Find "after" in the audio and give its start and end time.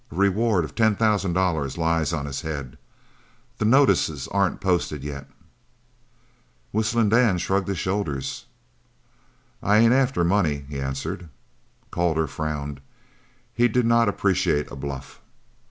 9.93-10.23